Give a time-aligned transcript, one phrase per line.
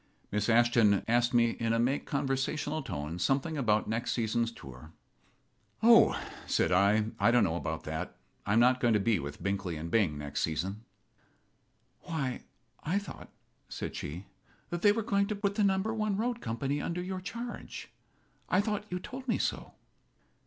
[0.31, 4.93] Miss Ashton asked me in a make conversational tone something about the next season's tour.
[5.83, 8.15] "Oh," said I, "I don't know about that.
[8.43, 10.85] I'm not going to be with Binkley & Bing next season."
[11.99, 12.41] "Why,
[12.83, 13.29] I thought,"
[13.69, 14.25] said she,
[14.71, 17.91] "that they were going to put the Number One road company under your charge.
[18.49, 19.75] I thought you told me so."